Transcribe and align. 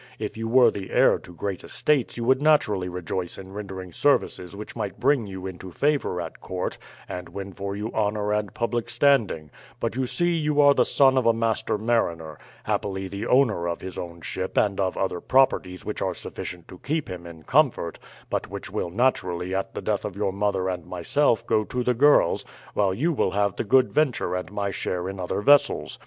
If 0.17 0.35
you 0.35 0.47
were 0.47 0.71
the 0.71 0.89
heir 0.89 1.19
to 1.19 1.31
great 1.31 1.63
estates 1.63 2.17
you 2.17 2.23
would 2.23 2.41
naturally 2.41 2.89
rejoice 2.89 3.37
in 3.37 3.53
rendering 3.53 3.93
services 3.93 4.55
which 4.55 4.75
might 4.75 4.99
bring 4.99 5.27
you 5.27 5.45
into 5.45 5.69
favour 5.69 6.19
at 6.19 6.41
court, 6.41 6.79
and 7.07 7.29
win 7.29 7.53
for 7.53 7.75
you 7.75 7.91
honour 7.93 8.33
and 8.33 8.51
public 8.51 8.89
standing; 8.89 9.51
but 9.79 9.95
you 9.95 10.07
see 10.07 10.31
you 10.33 10.59
are 10.59 10.73
the 10.73 10.85
son 10.85 11.19
of 11.19 11.27
a 11.27 11.33
master 11.35 11.77
mariner, 11.77 12.39
happily 12.63 13.07
the 13.07 13.27
owner 13.27 13.67
of 13.67 13.81
his 13.81 13.95
own 13.95 14.21
ship 14.21 14.57
and 14.57 14.79
of 14.79 14.97
other 14.97 15.21
properties 15.21 15.85
which 15.85 16.01
are 16.01 16.15
sufficient 16.15 16.67
to 16.69 16.79
keep 16.79 17.07
him 17.07 17.27
in 17.27 17.43
comfort, 17.43 17.99
but 18.27 18.49
which 18.49 18.71
will 18.71 18.89
naturally 18.89 19.53
at 19.53 19.75
the 19.75 19.83
death 19.83 20.03
of 20.03 20.15
your 20.17 20.33
mother 20.33 20.67
and 20.67 20.83
myself 20.87 21.45
go 21.45 21.63
to 21.63 21.83
the 21.83 21.93
girls, 21.93 22.43
while 22.73 22.91
you 22.91 23.13
will 23.13 23.29
have 23.29 23.55
the 23.55 23.63
Good 23.63 23.93
Venture 23.93 24.33
and 24.33 24.51
my 24.51 24.71
share 24.71 25.07
in 25.07 25.19
other 25.19 25.41
vessels. 25.41 25.99